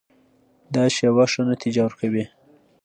[0.73, 2.25] دا شیوه ښه نتیجه ورکوي.